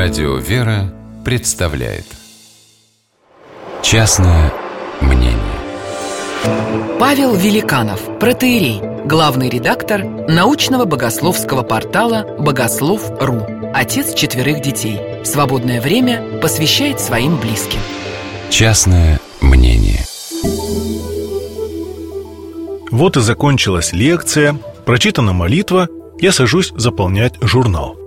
[0.00, 2.04] Радио «Вера» представляет
[3.82, 4.52] Частное
[5.00, 5.36] мнение
[7.00, 13.44] Павел Великанов, протеерей, главный редактор научного богословского портала «Богослов.ру»,
[13.74, 15.00] отец четверых детей.
[15.24, 17.80] Свободное время посвящает своим близким.
[18.50, 20.04] Частное мнение
[22.92, 25.88] Вот и закончилась лекция, прочитана молитва,
[26.20, 27.97] я сажусь заполнять журнал.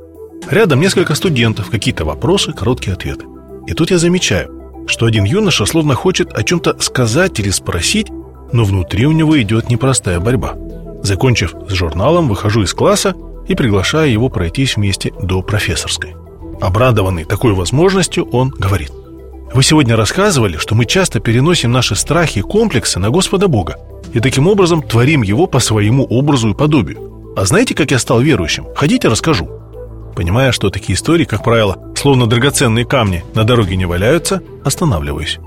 [0.51, 3.25] Рядом несколько студентов, какие-то вопросы, короткие ответы.
[3.67, 8.07] И тут я замечаю, что один юноша словно хочет о чем-то сказать или спросить,
[8.51, 10.55] но внутри у него идет непростая борьба.
[11.03, 13.15] Закончив с журналом, выхожу из класса
[13.47, 16.15] и приглашаю его пройтись вместе до профессорской.
[16.59, 18.91] Обрадованный такой возможностью, он говорит.
[19.53, 23.77] Вы сегодня рассказывали, что мы часто переносим наши страхи и комплексы на Господа Бога
[24.13, 27.33] и таким образом творим Его по своему образу и подобию.
[27.37, 28.65] А знаете, как я стал верующим?
[28.75, 29.60] Хотите, расскажу.
[30.15, 35.39] Понимая, что такие истории, как правило, словно драгоценные камни на дороге не валяются, останавливаюсь.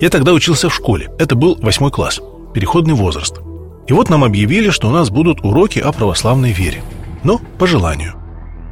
[0.00, 1.10] Я тогда учился в школе.
[1.18, 2.20] Это был восьмой класс,
[2.54, 3.40] переходный возраст.
[3.86, 6.82] И вот нам объявили, что у нас будут уроки о православной вере.
[7.24, 8.14] Но по желанию.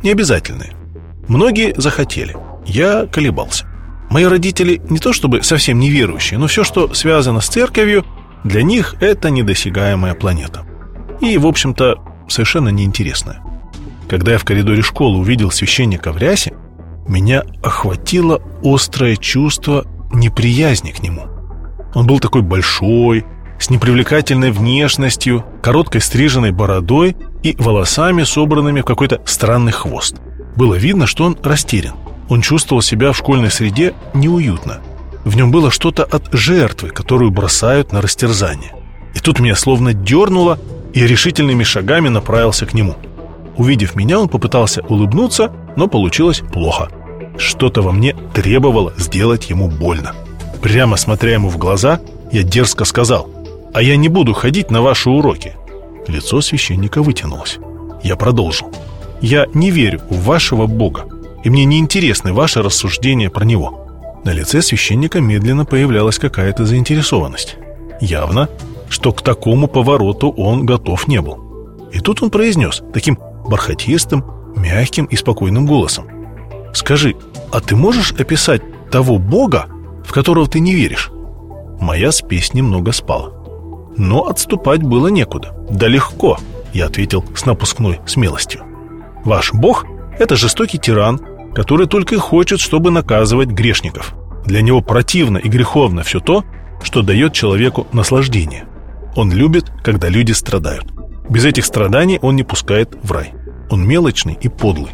[0.02, 0.72] Не обязательные.
[1.28, 2.36] Многие захотели.
[2.66, 3.66] Я колебался.
[4.10, 8.04] Мои родители не то чтобы совсем неверующие, но все, что связано с церковью,
[8.44, 10.64] для них это недосягаемая планета.
[11.20, 11.98] И, в общем-то,
[12.28, 13.40] совершенно неинтересная.
[14.10, 16.52] Когда я в коридоре школы увидел священника в рясе,
[17.06, 21.28] меня охватило острое чувство неприязни к нему.
[21.94, 23.24] Он был такой большой,
[23.60, 30.16] с непривлекательной внешностью, короткой стриженной бородой и волосами, собранными в какой-то странный хвост.
[30.56, 31.94] Было видно, что он растерян.
[32.28, 34.80] Он чувствовал себя в школьной среде неуютно.
[35.24, 38.72] В нем было что-то от жертвы, которую бросают на растерзание.
[39.14, 40.58] И тут меня словно дернуло,
[40.94, 42.96] и решительными шагами направился к нему–
[43.60, 46.88] Увидев меня, он попытался улыбнуться, но получилось плохо.
[47.36, 50.14] Что-то во мне требовало сделать ему больно.
[50.62, 52.00] Прямо смотря ему в глаза,
[52.32, 53.28] я дерзко сказал,
[53.74, 55.56] «А я не буду ходить на ваши уроки».
[56.06, 57.58] Лицо священника вытянулось.
[58.02, 58.72] Я продолжил.
[59.20, 61.04] «Я не верю в вашего Бога,
[61.44, 63.86] и мне не интересны ваши рассуждения про него».
[64.24, 67.58] На лице священника медленно появлялась какая-то заинтересованность.
[68.00, 68.48] Явно,
[68.88, 71.90] что к такому повороту он готов не был.
[71.92, 73.18] И тут он произнес таким
[73.50, 74.24] бархатистым,
[74.56, 76.06] мягким и спокойным голосом.
[76.72, 77.16] «Скажи,
[77.52, 79.66] а ты можешь описать того Бога,
[80.06, 81.10] в которого ты не веришь?»
[81.80, 83.32] Моя спесь немного спала.
[83.96, 85.54] Но отступать было некуда.
[85.70, 86.38] «Да легко»,—
[86.72, 88.62] я ответил с напускной смелостью.
[89.24, 89.84] «Ваш Бог—
[90.18, 91.20] это жестокий тиран,
[91.54, 94.14] который только и хочет, чтобы наказывать грешников.
[94.46, 96.44] Для него противно и греховно все то,
[96.82, 98.66] что дает человеку наслаждение.
[99.16, 100.86] Он любит, когда люди страдают.
[101.28, 103.32] Без этих страданий он не пускает в рай.
[103.70, 104.90] Он мелочный и подлый.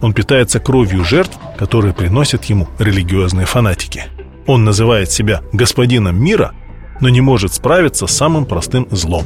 [0.00, 4.04] Он питается кровью жертв, которые приносят ему религиозные фанатики.
[4.46, 6.52] Он называет себя господином мира,
[7.00, 9.24] но не может справиться с самым простым злом.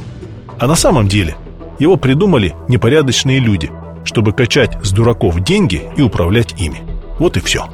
[0.59, 1.35] А на самом деле
[1.79, 3.71] его придумали непорядочные люди,
[4.03, 6.81] чтобы качать с дураков деньги и управлять ими.
[7.19, 7.67] Вот и все.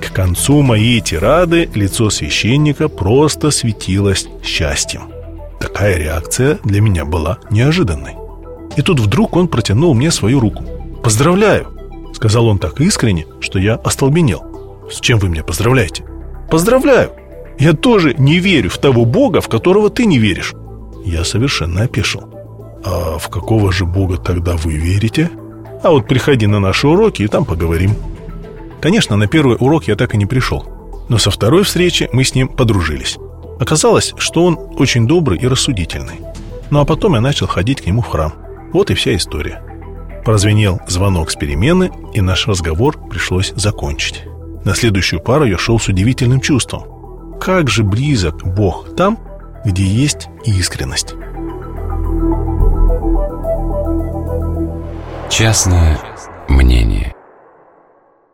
[0.00, 5.02] К концу моей тирады лицо священника просто светилось счастьем.
[5.60, 8.19] Такая реакция для меня была неожиданной.
[8.76, 10.64] И тут вдруг он протянул мне свою руку.
[11.02, 11.68] «Поздравляю!»—
[12.12, 14.42] сказал он так искренне, что я остолбенел.
[14.90, 16.04] «С чем вы меня поздравляете?»
[16.50, 17.12] «Поздравляю!
[17.58, 20.54] Я тоже не верю в того Бога, в которого ты не веришь!»
[21.04, 22.22] Я совершенно опешил.
[22.84, 25.30] «А в какого же Бога тогда вы верите?»
[25.82, 27.94] «А вот приходи на наши уроки, и там поговорим».
[28.80, 30.64] Конечно, на первый урок я так и не пришел.
[31.08, 33.18] Но со второй встречи мы с ним подружились.
[33.58, 36.20] Оказалось, что он очень добрый и рассудительный.
[36.70, 38.32] Ну а потом я начал ходить к нему в храм.
[38.72, 39.62] Вот и вся история.
[40.24, 44.24] Прозвенел звонок с перемены, и наш разговор пришлось закончить.
[44.64, 47.38] На следующую пару я шел с удивительным чувством.
[47.40, 49.18] Как же близок Бог там,
[49.64, 51.14] где есть искренность.
[55.30, 55.98] Частное
[56.48, 57.09] мнение